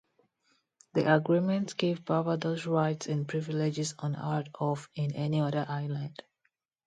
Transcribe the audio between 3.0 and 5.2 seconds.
and privileges unheard of in